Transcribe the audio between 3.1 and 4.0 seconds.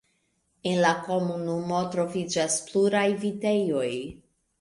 vitejoj.